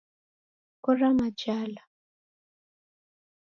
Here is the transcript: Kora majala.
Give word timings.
Kora 0.83 1.09
majala. 1.17 1.81